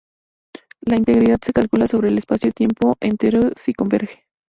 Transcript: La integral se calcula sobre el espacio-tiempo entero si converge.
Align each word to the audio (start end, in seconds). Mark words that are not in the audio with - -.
La 0.83 0.95
integral 0.95 1.37
se 1.43 1.53
calcula 1.53 1.85
sobre 1.85 2.09
el 2.09 2.17
espacio-tiempo 2.17 2.95
entero 3.01 3.51
si 3.55 3.71
converge. 3.75 4.25